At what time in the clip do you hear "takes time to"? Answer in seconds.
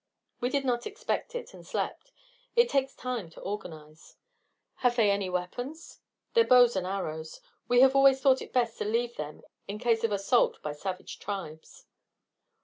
2.69-3.39